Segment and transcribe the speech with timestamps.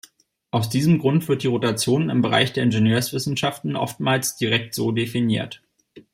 [0.49, 5.61] Aus diesem Grund wird die Rotation im Bereich der Ingenieurwissenschaften oftmals direkt so definiert.